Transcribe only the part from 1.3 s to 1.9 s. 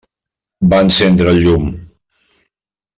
el llum.